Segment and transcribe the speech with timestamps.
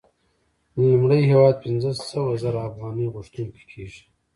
[0.73, 4.03] نو لومړی هېواد پنځه سوه زره افغانۍ غوښتونکی کېږي